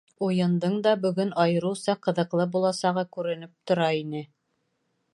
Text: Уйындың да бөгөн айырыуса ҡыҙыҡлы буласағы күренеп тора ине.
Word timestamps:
Уйындың 0.27 0.77
да 0.87 0.93
бөгөн 1.03 1.33
айырыуса 1.43 1.97
ҡыҙыҡлы 2.07 2.49
буласағы 2.57 3.07
күренеп 3.19 3.57
тора 3.73 3.95
ине. 4.03 4.27